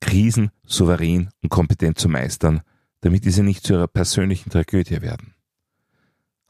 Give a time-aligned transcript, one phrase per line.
[0.00, 2.62] Krisen souverän und kompetent zu meistern,
[3.00, 5.34] damit diese nicht zu ihrer persönlichen Tragödie werden.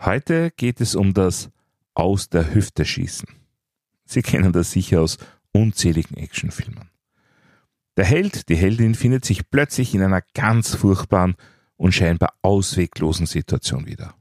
[0.01, 1.51] Heute geht es um das
[1.95, 3.29] Aus der Hüfte schießen.
[4.05, 5.19] Sie kennen das sicher aus
[5.53, 6.91] unzähligen Actionfilmen.
[7.97, 11.35] Der Held, die Heldin findet sich plötzlich in einer ganz furchtbaren
[11.77, 14.15] und scheinbar ausweglosen Situation wieder.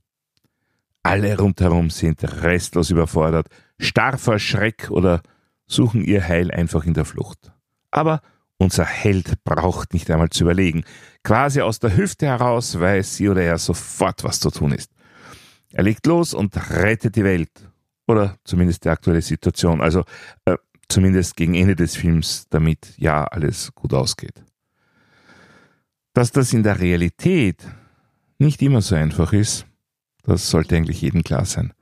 [1.04, 3.48] Alle rundherum sind restlos überfordert,
[3.80, 5.22] starr vor Schreck oder
[5.68, 7.54] suchen ihr Heil einfach in der Flucht.
[7.92, 8.22] Aber
[8.58, 10.84] unser Held braucht nicht einmal zu überlegen.
[11.24, 14.92] Quasi aus der Hüfte heraus weiß sie oder er sofort, was zu tun ist.
[15.72, 17.52] Er legt los und rettet die Welt.
[18.08, 19.82] Oder zumindest die aktuelle Situation.
[19.82, 20.06] Also
[20.46, 20.56] äh,
[20.88, 24.44] zumindest gegen Ende des Films, damit ja alles gut ausgeht.
[26.14, 27.68] Dass das in der Realität
[28.40, 29.66] nicht immer so einfach ist,
[30.24, 31.74] das sollte eigentlich jedem klar sein.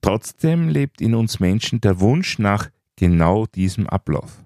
[0.00, 4.44] Trotzdem lebt in uns Menschen der Wunsch nach genau diesem Ablauf.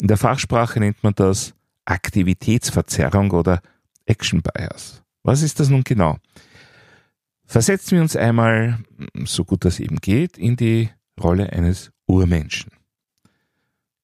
[0.00, 1.54] In der Fachsprache nennt man das
[1.84, 3.60] Aktivitätsverzerrung oder
[4.06, 5.02] Action Bias.
[5.22, 6.18] Was ist das nun genau?
[7.44, 8.78] Versetzen wir uns einmal,
[9.24, 10.90] so gut das eben geht, in die
[11.20, 12.70] Rolle eines Urmenschen.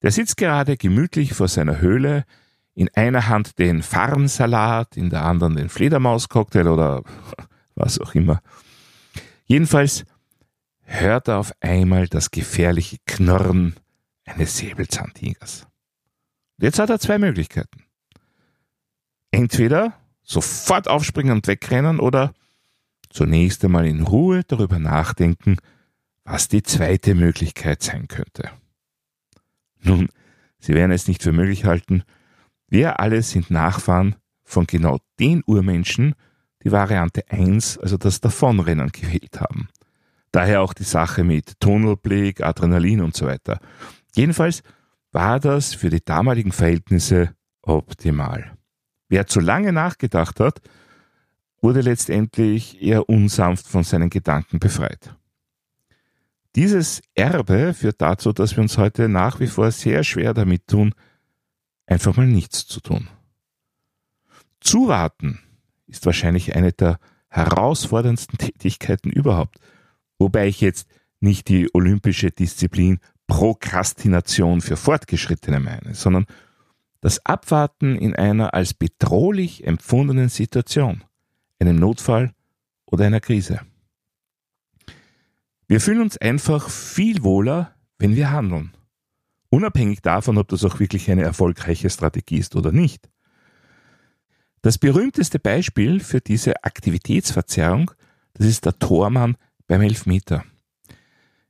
[0.03, 2.25] Der sitzt gerade gemütlich vor seiner Höhle,
[2.75, 7.03] in einer Hand den Farnsalat, in der anderen den Fledermauscocktail oder
[7.75, 8.41] was auch immer.
[9.47, 10.05] Jedenfalls
[10.83, 13.77] hört er auf einmal das gefährliche Knurren
[14.25, 15.67] eines Säbelzahntigers.
[16.59, 17.85] Jetzt hat er zwei Möglichkeiten.
[19.31, 22.33] Entweder sofort aufspringen und wegrennen oder
[23.11, 25.57] zunächst einmal in Ruhe darüber nachdenken,
[26.25, 28.51] was die zweite Möglichkeit sein könnte.
[29.81, 30.09] Nun,
[30.59, 32.05] Sie werden es nicht für möglich halten,
[32.69, 36.15] wir alle sind Nachfahren von genau den Urmenschen,
[36.65, 39.69] die Variante 1, also das Davonrennen gewählt haben.
[40.33, 43.61] Daher auch die Sache mit Tunnelblick, Adrenalin und so weiter.
[44.17, 44.63] Jedenfalls
[45.15, 48.59] war das für die damaligen Verhältnisse optimal.
[49.09, 50.61] Wer zu lange nachgedacht hat,
[51.63, 55.15] wurde letztendlich eher unsanft von seinen Gedanken befreit.
[56.57, 60.95] Dieses Erbe führt dazu, dass wir uns heute nach wie vor sehr schwer damit tun,
[61.87, 63.09] einfach mal nichts zu tun.
[64.61, 65.39] Zuwarten
[65.87, 66.99] ist wahrscheinlich eine der
[67.29, 69.59] herausforderndsten Tätigkeiten überhaupt,
[70.19, 70.89] wobei ich jetzt
[71.21, 76.27] nicht die olympische Disziplin Prokrastination für Fortgeschrittene meine, sondern
[77.01, 81.05] das Abwarten in einer als bedrohlich empfundenen Situation,
[81.59, 82.33] einem Notfall
[82.87, 83.61] oder einer Krise.
[85.67, 88.73] Wir fühlen uns einfach viel wohler, wenn wir handeln.
[89.49, 93.09] Unabhängig davon, ob das auch wirklich eine erfolgreiche Strategie ist oder nicht.
[94.63, 97.91] Das berühmteste Beispiel für diese Aktivitätsverzerrung,
[98.33, 99.37] das ist der Tormann
[99.67, 100.45] beim Elfmeter.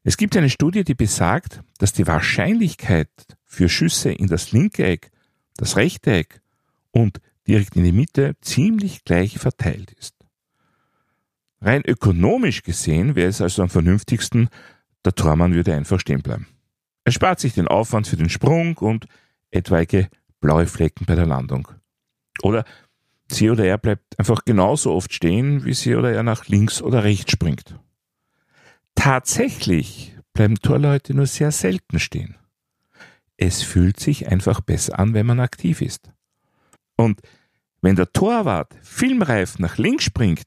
[0.07, 3.09] Es gibt eine Studie, die besagt, dass die Wahrscheinlichkeit
[3.47, 5.11] für Schüsse in das linke Eck,
[5.57, 6.43] das rechte Eck
[6.91, 10.15] und direkt in die Mitte ziemlich gleich verteilt ist.
[11.63, 14.51] Rein ökonomisch gesehen wäre es also am vernünftigsten,
[15.07, 16.49] der Tormann würde einfach stehen bleiben.
[17.05, 19.07] Er spart sich den Aufwand für den Sprung und
[19.51, 21.69] etwaige blaue Flecken bei der Landung.
[22.43, 22.67] Oder
[23.31, 27.05] sie oder er bleibt einfach genauso oft stehen, wie sie oder er nach links oder
[27.05, 27.75] rechts springt.
[28.95, 32.37] Tatsächlich bleiben Torleute nur sehr selten stehen.
[33.37, 36.11] Es fühlt sich einfach besser an, wenn man aktiv ist.
[36.97, 37.21] Und
[37.83, 40.47] wenn der Torwart filmreif nach links springt,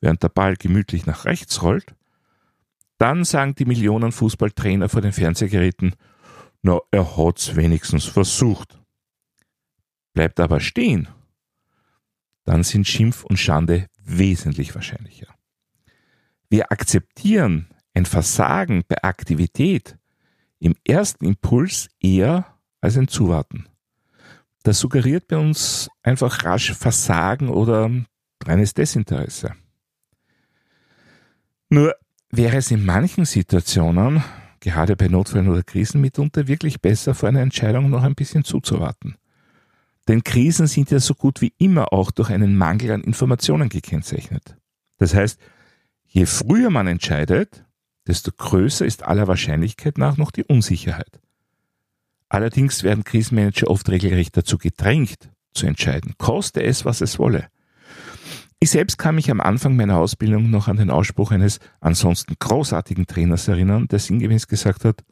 [0.00, 1.94] während der Ball gemütlich nach rechts rollt,
[2.98, 5.94] dann sagen die Millionen Fußballtrainer vor den Fernsehgeräten,
[6.62, 8.78] na, er hat's wenigstens versucht.
[10.12, 11.08] Bleibt aber stehen,
[12.44, 15.34] dann sind Schimpf und Schande wesentlich wahrscheinlicher.
[16.50, 19.96] Wir akzeptieren ein Versagen bei Aktivität
[20.58, 22.46] im ersten Impuls eher
[22.80, 23.66] als ein Zuwarten.
[24.64, 27.90] Das suggeriert bei uns einfach rasch Versagen oder
[28.42, 29.54] reines Desinteresse.
[31.68, 31.94] Nur
[32.30, 34.22] wäre es in manchen Situationen,
[34.60, 39.16] gerade bei Notfällen oder Krisen, mitunter wirklich besser, vor einer Entscheidung noch ein bisschen zuzuwarten.
[40.08, 44.56] Denn Krisen sind ja so gut wie immer auch durch einen Mangel an Informationen gekennzeichnet.
[44.98, 45.40] Das heißt,
[46.06, 47.64] je früher man entscheidet,
[48.06, 51.20] desto größer ist aller Wahrscheinlichkeit nach noch die Unsicherheit.
[52.28, 57.48] Allerdings werden Krisenmanager oft regelrecht dazu gedrängt, zu entscheiden, koste es, was es wolle.
[58.60, 63.06] Ich selbst kann mich am Anfang meiner Ausbildung noch an den Ausspruch eines ansonsten großartigen
[63.06, 65.04] Trainers erinnern, der sinngemäß gesagt hat,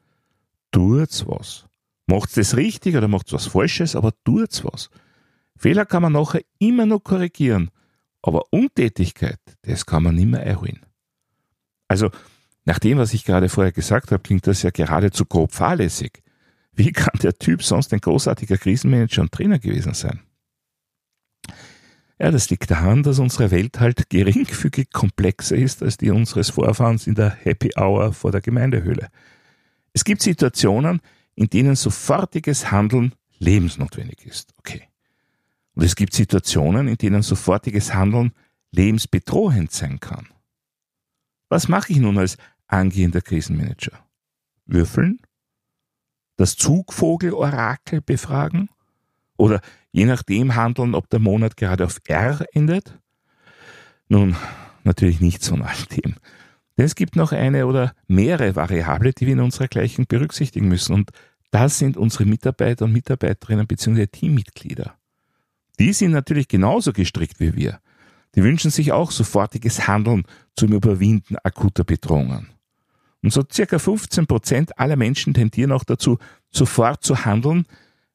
[0.71, 1.67] tut's was.
[2.07, 4.91] Macht's das richtig oder macht's was Falsches, aber tut's was.
[5.57, 7.71] Fehler kann man nachher immer noch korrigieren,
[8.23, 10.81] aber Untätigkeit, das kann man nimmer erholen.
[11.89, 12.11] Also,
[12.65, 16.23] nach dem, was ich gerade vorher gesagt habe, klingt das ja geradezu grob fahrlässig.
[16.73, 20.21] Wie kann der Typ sonst ein großartiger Krisenmanager und Trainer gewesen sein?
[22.19, 27.09] Ja, das liegt daran, dass unsere Welt halt geringfügig komplexer ist als die unseres Vorfahrens
[27.09, 29.09] in der Happy Hour vor der Gemeindehöhle.
[29.93, 31.01] Es gibt Situationen,
[31.35, 34.55] in denen sofortiges Handeln lebensnotwendig ist.
[34.59, 34.83] Okay.
[35.75, 38.33] Und es gibt Situationen, in denen sofortiges Handeln
[38.71, 40.29] lebensbedrohend sein kann.
[41.53, 43.93] Was mache ich nun als angehender Krisenmanager?
[44.65, 45.21] Würfeln?
[46.39, 48.71] Das Zugvogel-Orakel befragen?
[49.37, 49.61] Oder
[49.91, 52.99] je nachdem handeln, ob der Monat gerade auf R endet?
[54.09, 54.35] Nun,
[54.83, 56.15] natürlich nichts von all dem.
[56.79, 60.95] Denn es gibt noch eine oder mehrere Variable, die wir in unserer Gleichung berücksichtigen müssen.
[60.95, 61.11] Und
[61.51, 64.07] das sind unsere Mitarbeiter und Mitarbeiterinnen bzw.
[64.07, 64.97] Teammitglieder.
[65.79, 67.79] Die sind natürlich genauso gestrickt wie wir.
[68.35, 70.25] Die wünschen sich auch sofortiges Handeln
[70.57, 72.49] zum Überwinden akuter Bedrohungen.
[73.23, 76.19] Und so circa 15 Prozent aller Menschen tendieren auch dazu,
[76.51, 77.67] sofort zu handeln,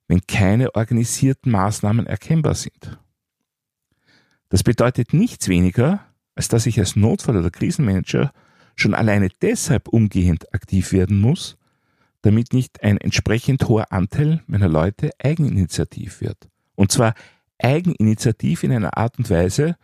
[0.08, 2.98] wenn keine organisierten Maßnahmen erkennbar sind.
[4.50, 6.02] Das bedeutet nichts weniger,
[6.36, 8.32] als dass ich als Notfall- oder Krisenmanager
[8.76, 11.58] schon alleine deshalb umgehend aktiv werden muss,
[12.22, 16.38] damit nicht ein entsprechend hoher Anteil meiner Leute eigeninitiativ wird.
[16.76, 17.14] Und zwar
[17.60, 19.78] Eigeninitiativ in einer Art und Weise,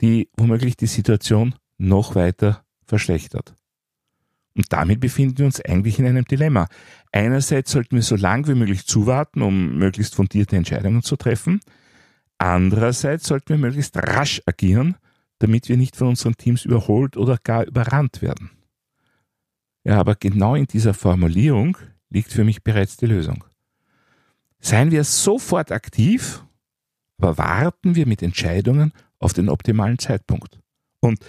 [0.00, 3.54] die womöglich die Situation noch weiter verschlechtert.
[4.56, 6.66] Und damit befinden wir uns eigentlich in einem Dilemma.
[7.12, 11.60] Einerseits sollten wir so lang wie möglich zuwarten, um möglichst fundierte Entscheidungen zu treffen.
[12.38, 14.96] Andererseits sollten wir möglichst rasch agieren,
[15.38, 18.50] damit wir nicht von unseren Teams überholt oder gar überrannt werden.
[19.84, 21.76] Ja, aber genau in dieser Formulierung
[22.08, 23.44] liegt für mich bereits die Lösung.
[24.58, 26.42] Seien wir sofort aktiv,
[27.18, 30.58] aber warten wir mit Entscheidungen auf den optimalen Zeitpunkt.
[31.00, 31.20] Und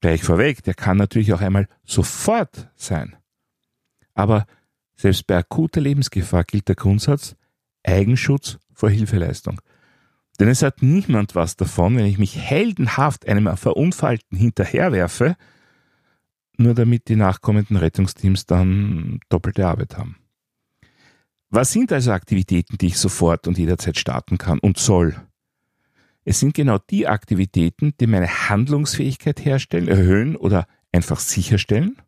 [0.00, 3.16] gleich vorweg, der kann natürlich auch einmal sofort sein.
[4.14, 4.46] Aber
[4.96, 7.36] selbst bei akuter Lebensgefahr gilt der Grundsatz
[7.84, 9.60] Eigenschutz vor Hilfeleistung.
[10.38, 15.36] Denn es hat niemand was davon, wenn ich mich heldenhaft einem Verunfallten hinterherwerfe,
[16.58, 20.16] nur damit die nachkommenden Rettungsteams dann doppelte Arbeit haben.
[21.48, 25.16] Was sind also Aktivitäten, die ich sofort und jederzeit starten kann und soll?
[26.28, 32.02] Es sind genau die Aktivitäten, die meine Handlungsfähigkeit herstellen, erhöhen oder einfach sicherstellen,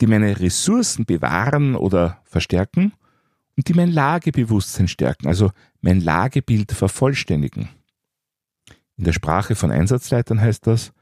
[0.00, 2.94] die meine Ressourcen bewahren oder verstärken
[3.54, 5.52] und die mein Lagebewusstsein stärken, also
[5.82, 7.68] mein Lagebild vervollständigen.
[8.96, 10.94] In der Sprache von Einsatzleitern heißt das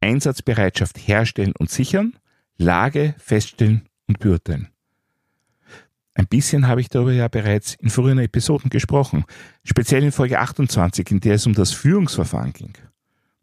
[0.00, 2.18] Einsatzbereitschaft herstellen und sichern,
[2.56, 4.70] Lage feststellen und beurteilen.
[6.20, 9.24] Ein bisschen habe ich darüber ja bereits in früheren Episoden gesprochen,
[9.64, 12.74] speziell in Folge 28, in der es um das Führungsverfahren ging.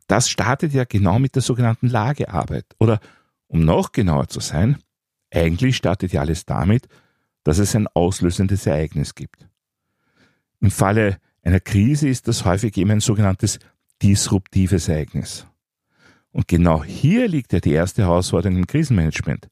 [0.06, 2.66] Das startet ja genau mit der sogenannten Lagearbeit.
[2.78, 3.00] Oder,
[3.48, 4.78] um noch genauer zu sein,
[5.34, 6.88] eigentlich startet ja alles damit,
[7.44, 9.48] dass es ein auslösendes Ereignis gibt.
[10.62, 13.58] Im Falle einer Krise ist das häufig eben ein sogenanntes
[14.04, 15.48] disruptives Ereignis.
[16.30, 19.50] Und genau hier liegt ja die erste Herausforderung im Krisenmanagement,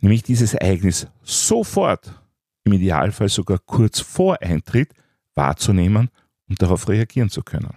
[0.00, 2.22] nämlich dieses Ereignis sofort
[2.66, 4.92] im Idealfall sogar kurz vor Eintritt
[5.34, 6.10] wahrzunehmen
[6.48, 7.76] und darauf reagieren zu können.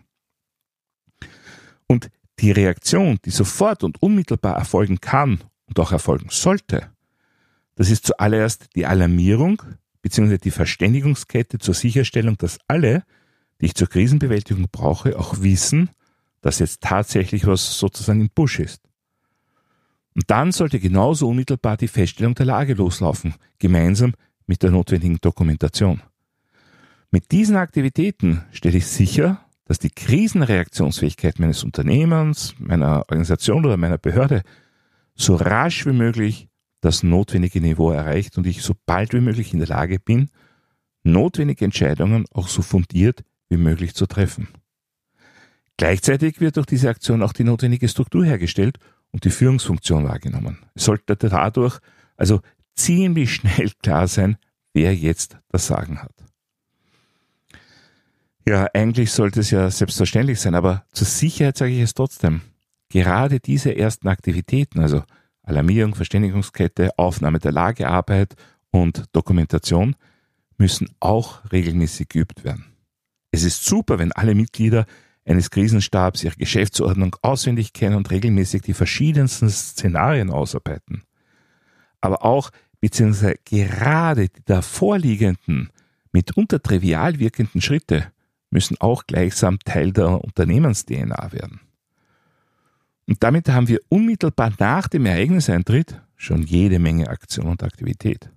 [1.87, 6.89] Und die Reaktion, die sofort und unmittelbar erfolgen kann und auch erfolgen sollte,
[7.75, 9.61] das ist zuallererst die Alarmierung
[10.01, 10.37] bzw.
[10.37, 13.03] die Verständigungskette zur Sicherstellung, dass alle,
[13.61, 15.89] die ich zur Krisenbewältigung brauche, auch wissen,
[16.41, 18.81] dass jetzt tatsächlich was sozusagen im Busch ist.
[20.15, 24.13] Und dann sollte genauso unmittelbar die Feststellung der Lage loslaufen, gemeinsam
[24.49, 26.01] mit der notwendigen Dokumentation.
[27.11, 33.99] Mit diesen Aktivitäten stelle ich sicher, dass die Krisenreaktionsfähigkeit meines Unternehmens, meiner Organisation oder meiner
[33.99, 34.41] Behörde
[35.13, 36.47] so rasch wie möglich
[36.81, 40.31] das notwendige Niveau erreicht und ich so bald wie möglich in der Lage bin,
[41.03, 44.47] notwendige Entscheidungen auch so fundiert wie möglich zu treffen.
[45.77, 48.79] Gleichzeitig wird durch diese Aktion auch die notwendige Struktur hergestellt
[49.11, 50.57] und die Führungsfunktion wahrgenommen.
[50.73, 51.79] Es sollte dadurch
[52.17, 52.41] also
[52.79, 54.37] ziemlich schnell klar sein,
[54.73, 56.13] wer jetzt das Sagen hat.
[58.45, 62.41] Ja, eigentlich sollte es ja selbstverständlich sein, aber zur Sicherheit sage ich es trotzdem.
[62.89, 65.03] Gerade diese ersten Aktivitäten, also
[65.43, 68.35] Alarmierung, Verständigungskette, Aufnahme der Lagearbeit
[68.71, 69.95] und Dokumentation,
[70.57, 72.65] müssen auch regelmäßig geübt werden.
[73.31, 74.85] Es ist super, wenn alle Mitglieder
[75.25, 81.03] eines Krisenstabs ihre Geschäftsordnung auswendig kennen und regelmäßig die verschiedensten Szenarien ausarbeiten.
[82.01, 85.69] Aber auch beziehungsweise gerade die davorliegenden,
[86.11, 88.11] mitunter trivial wirkenden Schritte
[88.51, 91.61] müssen auch gleichsam Teil der Unternehmens-DNA werden.
[93.07, 98.29] Und damit haben wir unmittelbar nach dem Ereigniseintritt schon jede Menge Aktion und Aktivität.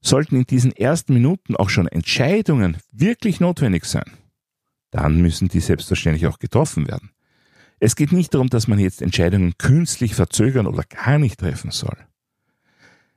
[0.00, 4.10] Sollten in diesen ersten Minuten auch schon Entscheidungen wirklich notwendig sein,
[4.90, 7.10] dann müssen die selbstverständlich auch getroffen werden.
[7.80, 11.96] Es geht nicht darum, dass man jetzt Entscheidungen künstlich verzögern oder gar nicht treffen soll.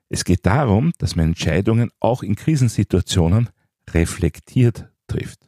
[0.09, 3.49] Es geht darum, dass man Entscheidungen auch in Krisensituationen
[3.91, 5.39] reflektiert trifft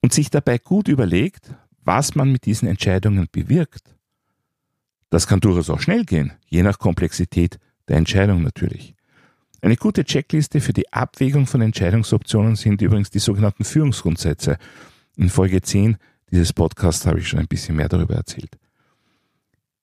[0.00, 3.94] und sich dabei gut überlegt, was man mit diesen Entscheidungen bewirkt.
[5.10, 8.94] Das kann durchaus auch schnell gehen, je nach Komplexität der Entscheidung natürlich.
[9.60, 14.56] Eine gute Checkliste für die Abwägung von Entscheidungsoptionen sind übrigens die sogenannten Führungsgrundsätze.
[15.16, 15.96] In Folge 10
[16.30, 18.56] dieses Podcasts habe ich schon ein bisschen mehr darüber erzählt.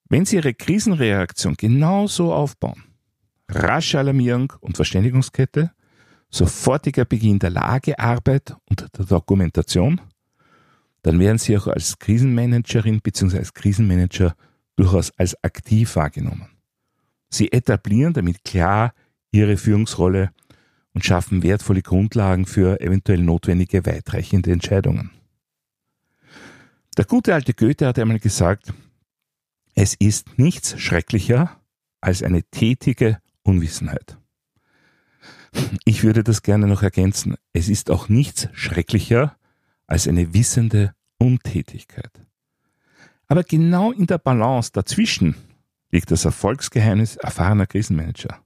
[0.07, 2.83] Wenn Sie Ihre Krisenreaktion genauso aufbauen,
[3.49, 5.71] rasche Alarmierung und Verständigungskette,
[6.29, 10.01] sofortiger Beginn der Lagearbeit und der Dokumentation,
[11.03, 13.37] dann werden Sie auch als Krisenmanagerin bzw.
[13.37, 14.35] als Krisenmanager
[14.75, 16.49] durchaus als aktiv wahrgenommen.
[17.29, 18.93] Sie etablieren damit klar
[19.31, 20.31] Ihre Führungsrolle
[20.93, 25.11] und schaffen wertvolle Grundlagen für eventuell notwendige weitreichende Entscheidungen.
[26.97, 28.73] Der gute alte Goethe hat einmal gesagt,
[29.73, 31.59] es ist nichts schrecklicher
[31.99, 34.17] als eine tätige Unwissenheit.
[35.85, 37.35] Ich würde das gerne noch ergänzen.
[37.53, 39.37] Es ist auch nichts schrecklicher
[39.87, 42.11] als eine wissende Untätigkeit.
[43.27, 45.35] Aber genau in der Balance dazwischen
[45.91, 48.39] liegt das Erfolgsgeheimnis erfahrener Krisenmanager.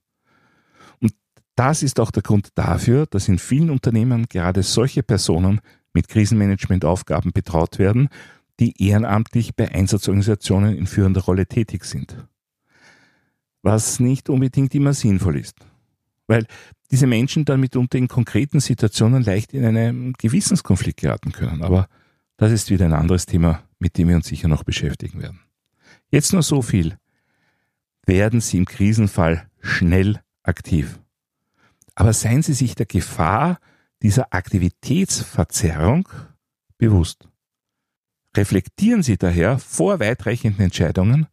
[0.99, 1.13] Und
[1.55, 5.61] das ist auch der Grund dafür, dass in vielen Unternehmen gerade solche Personen
[5.93, 8.09] mit Krisenmanagementaufgaben betraut werden,
[8.59, 12.27] die ehrenamtlich bei Einsatzorganisationen in führender Rolle tätig sind
[13.61, 15.55] was nicht unbedingt immer sinnvoll ist.
[16.27, 16.45] Weil
[16.91, 21.63] diese Menschen dann mitunter in konkreten Situationen leicht in einen Gewissenskonflikt geraten können.
[21.63, 21.87] Aber
[22.37, 25.39] das ist wieder ein anderes Thema, mit dem wir uns sicher noch beschäftigen werden.
[26.09, 26.97] Jetzt nur so viel.
[28.05, 30.99] Werden Sie im Krisenfall schnell aktiv.
[31.95, 33.59] Aber seien Sie sich der Gefahr
[34.01, 36.07] dieser Aktivitätsverzerrung
[36.77, 37.27] bewusst.
[38.35, 41.27] Reflektieren Sie daher vor weitreichenden Entscheidungen,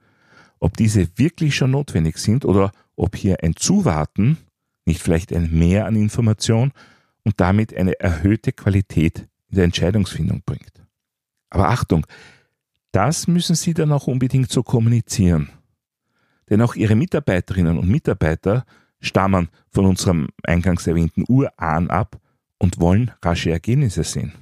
[0.59, 4.39] ob diese wirklich schon notwendig sind oder ob hier ein Zuwarten
[4.87, 6.73] nicht vielleicht ein Mehr an Information
[7.25, 10.73] und damit eine erhöhte Qualität in der Entscheidungsfindung bringt.
[11.51, 12.07] Aber Achtung,
[12.93, 15.51] das müssen Sie dann auch unbedingt so kommunizieren.
[16.49, 18.65] Denn auch Ihre Mitarbeiterinnen und Mitarbeiter
[19.01, 22.21] stammen von unserem eingangs erwähnten Urahn ab
[22.59, 24.33] und wollen rasche Ergebnisse sehen.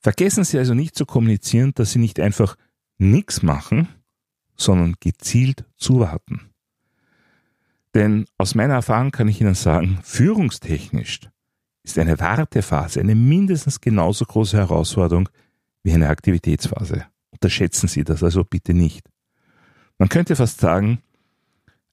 [0.00, 2.56] Vergessen Sie also nicht zu kommunizieren, dass Sie nicht einfach
[2.98, 3.88] nichts machen,
[4.58, 6.50] sondern gezielt zuwarten.
[7.94, 11.20] Denn aus meiner Erfahrung kann ich Ihnen sagen, führungstechnisch
[11.82, 15.28] ist eine Wartephase eine mindestens genauso große Herausforderung
[15.82, 17.06] wie eine Aktivitätsphase.
[17.30, 19.08] Unterschätzen Sie das also bitte nicht.
[19.96, 21.00] Man könnte fast sagen,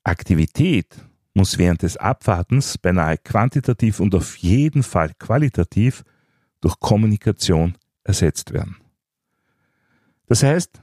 [0.03, 0.95] Aktivität
[1.33, 6.03] muss während des Abwartens beinahe quantitativ und auf jeden Fall qualitativ
[6.61, 8.77] durch Kommunikation ersetzt werden.
[10.27, 10.81] Das heißt,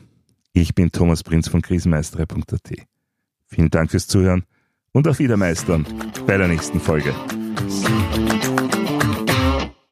[0.54, 2.72] Ich bin Thomas Prinz von krisenmeisterei.at.
[3.46, 4.44] Vielen Dank fürs Zuhören
[4.92, 5.86] und auf Wiedermeistern
[6.26, 7.14] bei der nächsten Folge.
[7.70, 8.99] podcast.